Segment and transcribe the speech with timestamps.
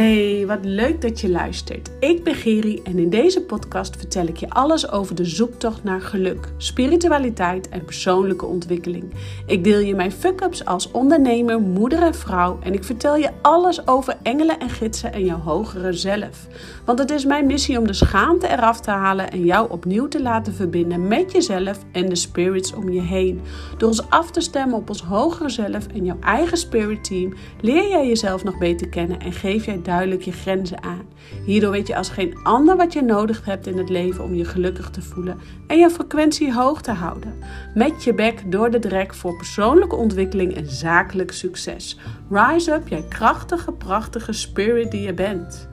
[0.00, 1.90] Hey, wat leuk dat je luistert.
[1.98, 6.00] Ik ben Geri en in deze podcast vertel ik je alles over de zoektocht naar
[6.00, 9.14] geluk, spiritualiteit en persoonlijke ontwikkeling.
[9.46, 13.86] Ik deel je mijn fuck-ups als ondernemer, moeder en vrouw en ik vertel je alles
[13.86, 16.46] over engelen en gidsen en jouw hogere zelf.
[16.84, 20.22] Want het is mijn missie om de schaamte eraf te halen en jou opnieuw te
[20.22, 23.40] laten verbinden met jezelf en de spirits om je heen.
[23.78, 27.88] Door ons af te stemmen op ons hogere zelf en jouw eigen spirit team leer
[27.88, 31.08] jij jezelf nog beter kennen en geef jij duidelijk je grenzen aan.
[31.44, 34.44] Hierdoor weet je als geen ander wat je nodig hebt in het leven om je
[34.44, 37.38] gelukkig te voelen en je frequentie hoog te houden.
[37.74, 41.98] Met je bek door de drek voor persoonlijke ontwikkeling en zakelijk succes.
[42.30, 45.68] Rise up, jij krachtige, prachtige spirit die je bent.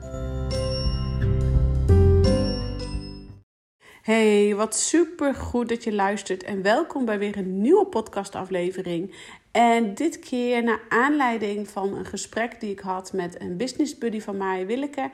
[4.08, 9.14] Hey, wat super goed dat je luistert en welkom bij weer een nieuwe podcastaflevering.
[9.50, 14.20] En dit keer naar aanleiding van een gesprek die ik had met een business buddy
[14.20, 15.10] van mij, Willeke.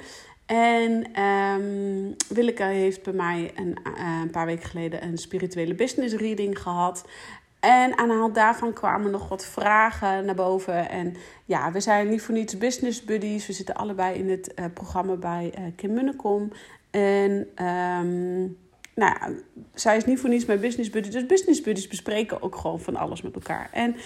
[0.47, 6.15] En um, Willeke heeft bij mij een, uh, een paar weken geleden een spirituele business
[6.15, 7.04] reading gehad.
[7.60, 10.88] En aan de hand daarvan kwamen nog wat vragen naar boven.
[10.88, 13.46] En ja, we zijn niet voor niets business buddies.
[13.46, 16.52] We zitten allebei in het uh, programma bij uh, Kim Munnekom.
[16.91, 18.57] En um,
[18.95, 19.30] nou ja,
[19.74, 21.10] zij is niet voor niets mijn business buddy.
[21.10, 23.68] Dus business buddies bespreken ook gewoon van alles met elkaar.
[23.73, 24.01] En uh,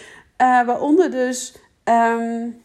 [0.67, 2.62] waaronder dus um,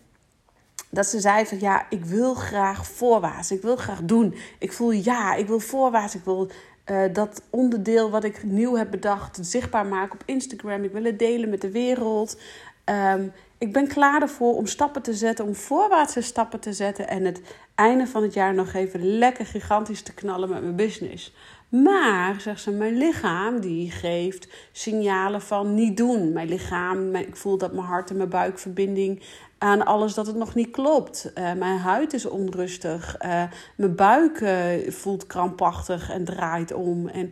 [0.89, 3.51] dat ze zei van ja, ik wil graag voorwaarts.
[3.51, 4.35] Ik wil graag doen.
[4.59, 6.15] Ik voel ja, ik wil voorwaarts.
[6.15, 6.51] Ik wil
[6.91, 10.83] uh, dat onderdeel wat ik nieuw heb bedacht zichtbaar maken op Instagram.
[10.83, 12.37] Ik wil het delen met de wereld.
[12.85, 17.07] Um, ik ben klaar ervoor om stappen te zetten, om voorwaartse stappen te zetten.
[17.07, 17.41] En het
[17.75, 21.33] einde van het jaar nog even lekker gigantisch te knallen met mijn business.
[21.81, 26.33] Maar, zegt ze, mijn lichaam die geeft signalen van niet doen.
[26.33, 29.21] Mijn lichaam, ik voel dat mijn hart en mijn buikverbinding
[29.57, 31.31] aan alles dat het nog niet klopt.
[31.37, 33.15] Uh, mijn huid is onrustig.
[33.25, 33.43] Uh,
[33.75, 37.07] mijn buik uh, voelt krampachtig en draait om.
[37.07, 37.31] En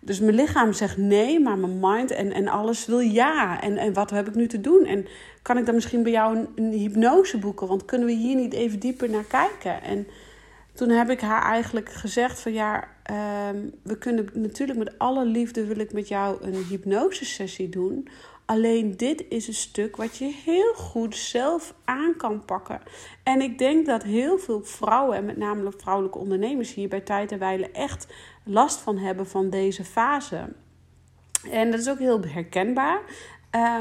[0.00, 3.60] dus mijn lichaam zegt nee, maar mijn mind en, en alles wil ja.
[3.60, 4.84] En, en wat heb ik nu te doen?
[4.84, 5.06] En
[5.42, 7.66] kan ik dan misschien bij jou een, een hypnose boeken?
[7.66, 9.82] Want kunnen we hier niet even dieper naar kijken?
[9.82, 10.06] En
[10.74, 15.66] toen heb ik haar eigenlijk gezegd van ja, um, we kunnen natuurlijk met alle liefde
[15.66, 18.08] wil ik met jou een hypnosesessie doen.
[18.44, 22.80] Alleen dit is een stuk wat je heel goed zelf aan kan pakken.
[23.22, 27.32] En ik denk dat heel veel vrouwen, en met name vrouwelijke ondernemers hier bij Tijd
[27.32, 28.06] en Wijle, echt
[28.44, 30.48] last van hebben van deze fase.
[31.50, 33.00] En dat is ook heel herkenbaar.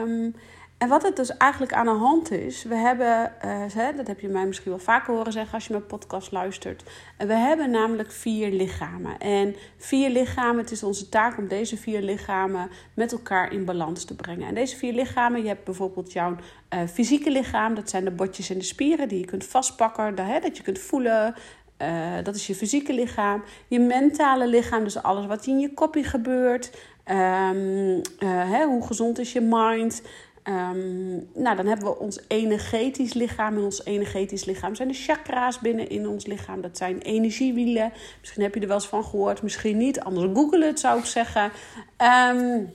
[0.03, 0.35] Um,
[0.81, 4.27] en wat het dus eigenlijk aan de hand is, we hebben, uh, dat heb je
[4.27, 6.83] mij misschien wel vaker horen zeggen als je mijn podcast luistert.
[7.17, 9.17] We hebben namelijk vier lichamen.
[9.17, 14.05] En vier lichamen, het is onze taak om deze vier lichamen met elkaar in balans
[14.05, 14.47] te brengen.
[14.47, 16.35] En deze vier lichamen, je hebt bijvoorbeeld jouw
[16.73, 20.25] uh, fysieke lichaam, dat zijn de botjes en de spieren die je kunt vastpakken, dat,
[20.25, 21.35] hè, dat je kunt voelen.
[22.23, 23.43] Dat is je fysieke lichaam.
[23.67, 26.71] Je mentale lichaam, dus alles wat in je kopje gebeurt.
[27.05, 30.01] Um, hè, hoe gezond is je mind?
[30.43, 33.57] Um, nou, dan hebben we ons energetisch lichaam.
[33.57, 36.61] En ons energetisch lichaam zijn de chakra's binnen in ons lichaam.
[36.61, 37.91] Dat zijn energiewielen.
[38.19, 39.99] Misschien heb je er wel eens van gehoord, misschien niet.
[39.99, 41.51] Anders google het, zou ik zeggen.
[42.33, 42.69] Um,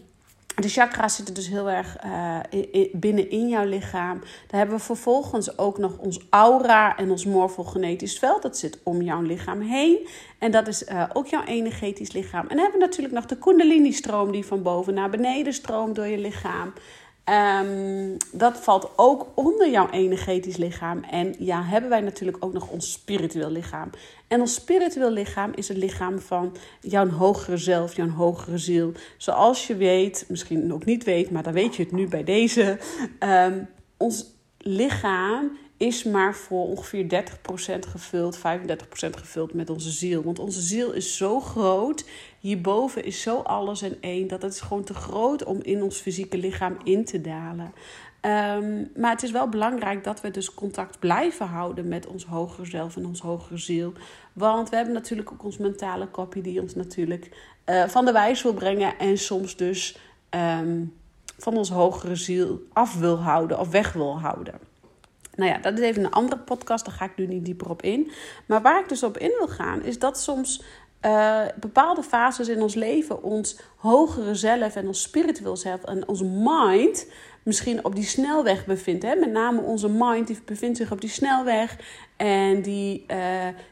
[0.56, 2.38] de chakra's zitten dus heel erg uh,
[2.92, 4.18] binnen in jouw lichaam.
[4.20, 8.42] Daar hebben we vervolgens ook nog ons aura en ons morfogenetisch veld.
[8.42, 10.08] Dat zit om jouw lichaam heen.
[10.38, 12.40] En dat is uh, ook jouw energetisch lichaam.
[12.40, 16.06] En dan hebben we natuurlijk nog de kundalini-stroom die van boven naar beneden stroomt door
[16.06, 16.72] je lichaam.
[17.30, 21.02] Um, dat valt ook onder jouw energetisch lichaam.
[21.02, 23.90] En ja, hebben wij natuurlijk ook nog ons spiritueel lichaam.
[24.28, 28.92] En ons spiritueel lichaam is het lichaam van jouw hogere zelf, jouw hogere ziel.
[29.16, 32.78] Zoals je weet, misschien ook niet weet, maar dan weet je het nu bij deze.
[33.20, 34.24] Um, ons
[34.58, 38.40] lichaam is maar voor ongeveer 30% gevuld, 35%
[39.10, 40.22] gevuld met onze ziel.
[40.22, 42.04] Want onze ziel is zo groot,
[42.40, 45.96] hierboven is zo alles en één, dat het is gewoon te groot om in ons
[45.96, 47.72] fysieke lichaam in te dalen.
[48.26, 52.66] Um, maar het is wel belangrijk dat we dus contact blijven houden met ons hogere
[52.66, 53.92] zelf en ons hogere ziel.
[54.32, 57.30] Want we hebben natuurlijk ook ons mentale kopje die ons natuurlijk
[57.66, 59.98] uh, van de wijs wil brengen en soms dus
[60.30, 60.94] um,
[61.38, 64.54] van ons hogere ziel af wil houden of weg wil houden.
[65.36, 67.82] Nou ja, dat is even een andere podcast, daar ga ik nu niet dieper op
[67.82, 68.10] in.
[68.46, 70.62] Maar waar ik dus op in wil gaan, is dat soms
[71.02, 76.22] uh, bepaalde fases in ons leven ons hogere zelf en ons spiritueel zelf en ons
[76.22, 77.06] mind
[77.46, 79.02] misschien op die snelweg bevindt.
[79.02, 79.14] Hè?
[79.14, 81.76] Met name onze mind die bevindt zich op die snelweg.
[82.16, 83.16] En die, uh,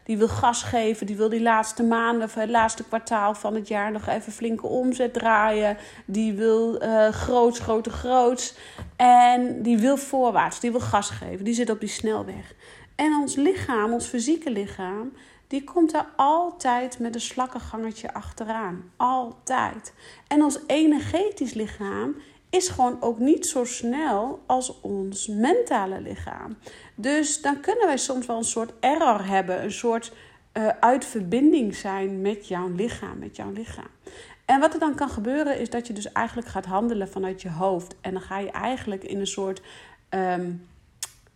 [0.04, 1.06] die wil gas geven.
[1.06, 4.66] Die wil die laatste maanden of het laatste kwartaal van het jaar nog even flinke
[4.66, 5.76] omzet draaien.
[6.04, 8.54] Die wil uh, groots, grote, groots.
[8.96, 10.60] En die wil voorwaarts.
[10.60, 11.44] Die wil gas geven.
[11.44, 12.54] Die zit op die snelweg.
[12.94, 15.12] En ons lichaam, ons fysieke lichaam,
[15.46, 18.90] die komt daar altijd met een slakkengangetje achteraan.
[18.96, 19.92] Altijd.
[20.28, 22.14] En ons energetisch lichaam
[22.54, 26.56] is gewoon ook niet zo snel als ons mentale lichaam.
[26.94, 30.12] Dus dan kunnen wij soms wel een soort error hebben, een soort
[30.52, 33.88] uh, uitverbinding zijn met jouw lichaam, met jouw lichaam.
[34.44, 37.50] En wat er dan kan gebeuren is dat je dus eigenlijk gaat handelen vanuit je
[37.50, 37.94] hoofd.
[38.00, 39.62] En dan ga je eigenlijk in een soort
[40.10, 40.68] um,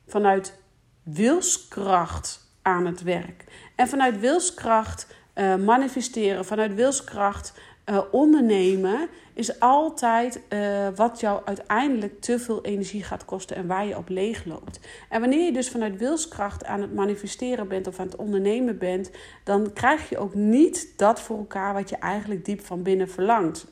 [0.07, 0.55] vanuit
[1.03, 3.45] wilskracht aan het werk.
[3.75, 7.53] En vanuit wilskracht uh, manifesteren, vanuit wilskracht
[7.91, 13.87] uh, ondernemen, is altijd uh, wat jou uiteindelijk te veel energie gaat kosten en waar
[13.87, 14.81] je op leeg loopt.
[15.09, 19.11] En wanneer je dus vanuit wilskracht aan het manifesteren bent of aan het ondernemen bent,
[19.45, 23.67] dan krijg je ook niet dat voor elkaar wat je eigenlijk diep van binnen verlangt.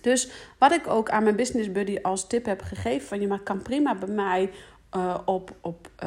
[0.00, 3.40] Dus wat ik ook aan mijn business buddy als tip heb gegeven: van je maar
[3.40, 4.50] kan prima bij mij
[4.96, 6.04] uh, op, op, op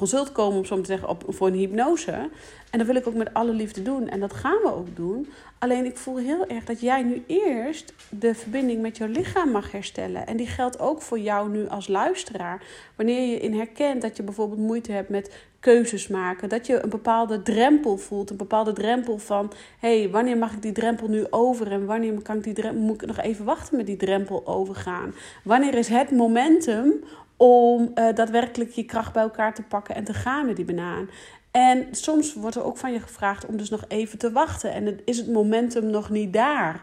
[0.00, 2.30] consult komen, om zo te zeggen, op, voor een hypnose.
[2.70, 4.08] En dat wil ik ook met alle liefde doen.
[4.08, 5.28] En dat gaan we ook doen.
[5.58, 9.72] Alleen ik voel heel erg dat jij nu eerst de verbinding met jouw lichaam mag
[9.72, 10.26] herstellen.
[10.26, 12.62] En die geldt ook voor jou nu als luisteraar.
[12.96, 16.48] Wanneer je in herkent dat je bijvoorbeeld moeite hebt met keuzes maken.
[16.48, 18.30] Dat je een bepaalde drempel voelt.
[18.30, 21.72] Een bepaalde drempel van: hé, hey, wanneer mag ik die drempel nu over?
[21.72, 25.14] En wanneer kan ik die drempel, moet ik nog even wachten met die drempel overgaan?
[25.44, 26.92] Wanneer is het momentum
[27.42, 31.08] om uh, daadwerkelijk je kracht bij elkaar te pakken en te gaan met die banaan?
[31.50, 34.72] En soms wordt er ook van je gevraagd om dus nog even te wachten.
[34.72, 36.82] En is het momentum nog niet daar?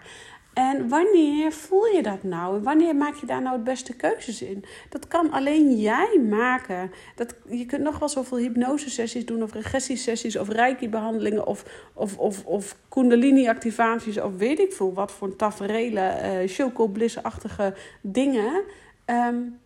[0.54, 2.56] En wanneer voel je dat nou?
[2.56, 4.64] En wanneer maak je daar nou het beste keuzes in?
[4.90, 6.92] Dat kan alleen jij maken.
[7.16, 12.46] Dat, je kunt nog wel zoveel hypnosesessies doen, of regressiesessies, of reiki-behandelingen, of, of, of,
[12.46, 18.64] of kundalini-activaties, of weet ik veel wat voor taferelen, uh, chocobliss-achtige dingen.
[19.06, 19.60] Um,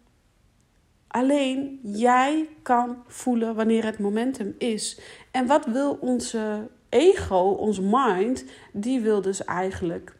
[1.11, 4.99] Alleen jij kan voelen wanneer het momentum is.
[5.31, 10.15] En wat wil onze ego, onze mind, die wil dus eigenlijk.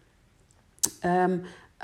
[1.05, 1.43] Um,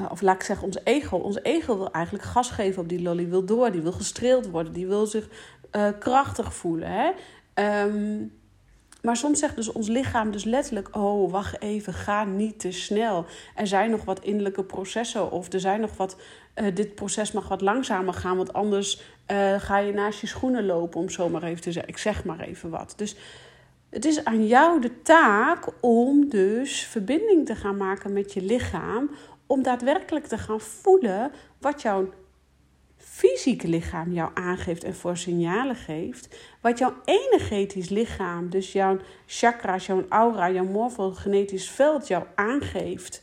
[0.10, 1.18] of laat ik zeggen, onze ego.
[1.18, 4.74] Onze ego wil eigenlijk gas geven op die lolly, wil door, die wil gestreeld worden,
[4.74, 5.30] die wil zich
[5.72, 6.90] uh, krachtig voelen.
[6.92, 7.12] Hè?
[7.84, 8.32] Um,
[9.02, 13.26] maar soms zegt dus ons lichaam dus letterlijk: Oh, wacht even, ga niet te snel.
[13.56, 16.16] Er zijn nog wat innerlijke processen, of er zijn nog wat.
[16.60, 19.02] Uh, dit proces mag wat langzamer gaan, want anders
[19.32, 21.92] uh, ga je naast je schoenen lopen, om zo maar even te zeggen.
[21.92, 22.94] Ik zeg maar even wat.
[22.98, 23.16] Dus
[23.90, 29.10] het is aan jou de taak om dus verbinding te gaan maken met je lichaam,
[29.48, 32.10] om daadwerkelijk te gaan voelen wat jouw
[32.98, 39.86] fysieke lichaam jou aangeeft en voor signalen geeft, wat jouw energetisch lichaam, dus jouw chakra's,
[39.86, 43.22] jouw aura, jouw morfogenetisch veld jou aangeeft,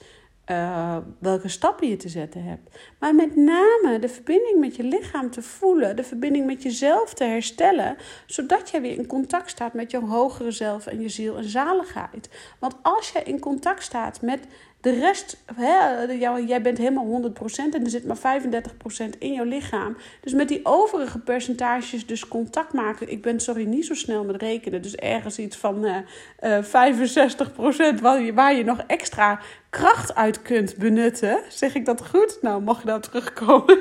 [0.51, 2.79] uh, welke stappen je te zetten hebt.
[2.99, 7.25] Maar met name de verbinding met je lichaam te voelen, de verbinding met jezelf te
[7.25, 7.97] herstellen,
[8.27, 12.29] zodat jij weer in contact staat met jouw hogere zelf en je ziel en zaligheid.
[12.59, 14.47] Want als je in contact staat met
[14.85, 16.03] de rest, hè,
[16.47, 19.97] jij bent helemaal 100% en er zit maar 35% in jouw lichaam.
[20.21, 23.11] Dus met die overige percentages dus contact maken.
[23.11, 24.83] Ik ben, sorry, niet zo snel met rekenen.
[24.83, 25.97] Dus ergens iets van uh,
[26.41, 29.41] uh, 65% waar je, waar je nog extra
[29.71, 31.41] kracht uit kunt benutten.
[31.49, 32.39] Zeg ik dat goed?
[32.41, 33.79] Nou, mag je daar terugkomen?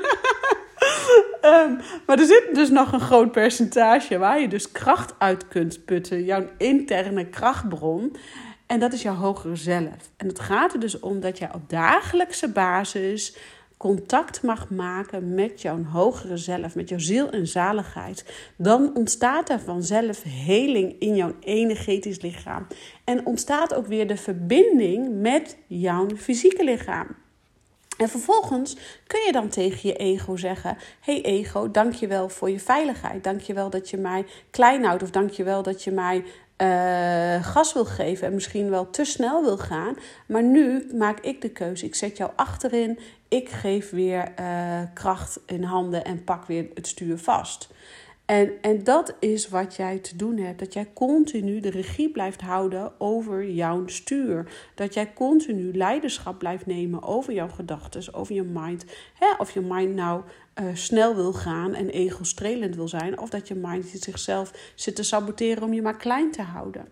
[1.42, 5.84] um, maar er zit dus nog een groot percentage waar je dus kracht uit kunt
[5.84, 6.24] putten.
[6.24, 8.16] Jouw interne krachtbron.
[8.74, 10.10] En dat is jouw hogere zelf.
[10.16, 13.36] En het gaat er dus om dat jij op dagelijkse basis
[13.76, 18.24] contact mag maken met jouw hogere zelf, met jouw ziel en zaligheid,
[18.56, 22.66] dan ontstaat er vanzelf heling in jouw energetisch lichaam.
[23.04, 27.06] En ontstaat ook weer de verbinding met jouw fysieke lichaam.
[27.96, 28.76] En vervolgens
[29.06, 33.24] kun je dan tegen je ego zeggen: Hey ego, dankjewel voor je veiligheid.
[33.24, 35.02] Dankjewel dat je mij klein houdt.
[35.02, 36.24] Of dankjewel dat je mij
[36.58, 39.96] uh, gas wil geven en misschien wel te snel wil gaan.
[40.26, 41.86] Maar nu maak ik de keuze.
[41.86, 42.98] Ik zet jou achterin.
[43.28, 47.68] Ik geef weer uh, kracht in handen en pak weer het stuur vast.
[48.26, 50.58] En, en dat is wat jij te doen hebt.
[50.58, 54.52] Dat jij continu de regie blijft houden over jouw stuur.
[54.74, 58.84] Dat jij continu leiderschap blijft nemen over jouw gedachten, over je mind.
[59.14, 59.26] Hè?
[59.38, 60.22] Of je mind nou
[60.60, 63.18] uh, snel wil gaan en ego-strelend wil zijn.
[63.18, 66.88] Of dat je mind zichzelf zit te saboteren om je maar klein te houden.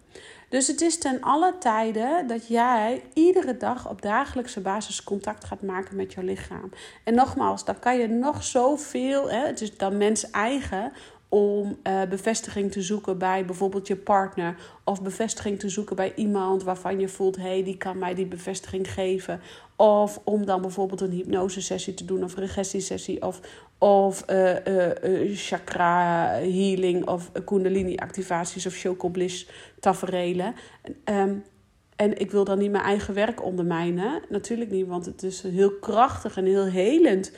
[0.49, 5.63] Dus het is ten alle tijden dat jij iedere dag op dagelijkse basis contact gaat
[5.63, 6.71] maken met jouw lichaam.
[7.05, 10.93] En nogmaals, dan kan je nog zoveel, hè, het is dan mens eigen
[11.33, 16.63] om uh, bevestiging te zoeken bij bijvoorbeeld je partner of bevestiging te zoeken bij iemand
[16.63, 19.41] waarvan je voelt, hé, hey, die kan mij die bevestiging geven.
[19.77, 23.41] Of om dan bijvoorbeeld een hypnosesessie te doen of regressiesessie of,
[23.79, 29.49] of uh, uh, chakra healing of kundalini activaties of chocobliss
[29.81, 30.55] taferelen.
[31.05, 31.45] Um,
[31.97, 34.23] en ik wil dan niet mijn eigen werk ondermijnen.
[34.29, 37.33] Natuurlijk niet, want het is heel krachtig en heel helend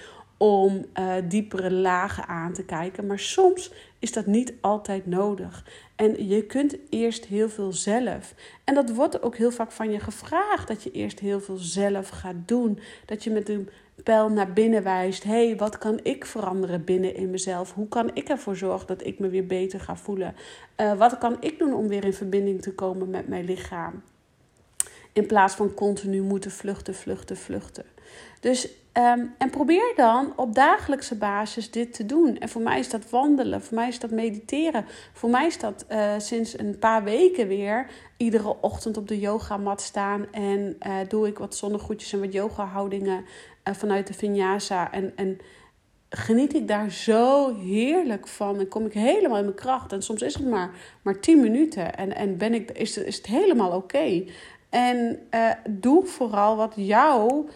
[0.45, 3.07] om uh, diepere lagen aan te kijken.
[3.07, 5.67] Maar soms is dat niet altijd nodig.
[5.97, 8.35] En je kunt eerst heel veel zelf.
[8.65, 12.09] En dat wordt ook heel vaak van je gevraagd: dat je eerst heel veel zelf
[12.09, 12.79] gaat doen.
[13.07, 13.69] Dat je met een
[14.03, 17.75] pijl naar binnen wijst: hey, wat kan ik veranderen binnen in mezelf?
[17.75, 20.35] Hoe kan ik ervoor zorgen dat ik me weer beter ga voelen?
[20.81, 24.03] Uh, wat kan ik doen om weer in verbinding te komen met mijn lichaam?
[25.13, 27.85] In plaats van continu moeten vluchten, vluchten, vluchten.
[28.41, 32.39] Dus, um, en probeer dan op dagelijkse basis dit te doen.
[32.39, 34.85] En voor mij is dat wandelen, voor mij is dat mediteren.
[35.13, 37.87] Voor mij is dat uh, sinds een paar weken weer
[38.17, 40.33] iedere ochtend op de yogamat staan.
[40.33, 43.25] En uh, doe ik wat zonnegoedjes en wat yoga houdingen
[43.69, 44.93] uh, vanuit de vinyasa.
[44.93, 45.39] En, en
[46.09, 48.59] geniet ik daar zo heerlijk van.
[48.59, 49.93] En kom ik helemaal in mijn kracht.
[49.93, 50.71] En soms is het maar,
[51.03, 51.97] maar 10 minuten.
[51.97, 54.25] En, en ben ik, is, is het helemaal oké.
[54.71, 55.19] En
[55.71, 57.49] doe vooral wat jou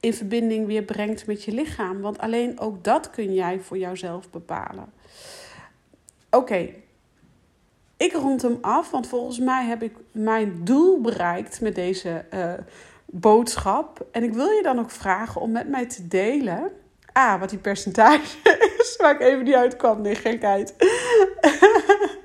[0.00, 2.00] in verbinding weer brengt met je lichaam.
[2.00, 4.92] Want alleen ook dat kun jij voor jouzelf bepalen.
[6.30, 6.68] Oké,
[7.96, 12.52] ik rond hem af, want volgens mij heb ik mijn doel bereikt met deze uh,
[13.06, 14.06] boodschap.
[14.12, 16.70] En ik wil je dan ook vragen om met mij te delen.
[17.12, 18.36] Ah, wat die percentage
[18.78, 20.00] is, waar ik even niet uitkwam.
[20.00, 20.74] Nee, gekheid.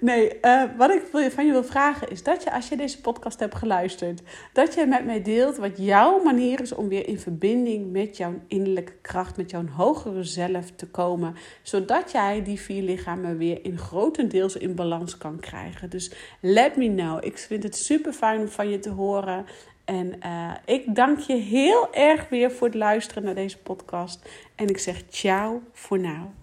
[0.00, 3.40] Nee, uh, wat ik van je wil vragen is dat je, als je deze podcast
[3.40, 7.92] hebt geluisterd, dat je met mij deelt wat jouw manier is om weer in verbinding
[7.92, 13.38] met jouw innerlijke kracht, met jouw hogere zelf te komen, zodat jij die vier lichamen
[13.38, 15.90] weer in grotendeels in balans kan krijgen.
[15.90, 17.24] Dus let me know.
[17.24, 19.46] Ik vind het super fijn om van je te horen.
[19.84, 24.28] En uh, ik dank je heel erg weer voor het luisteren naar deze podcast.
[24.54, 26.39] En ik zeg ciao voor nu.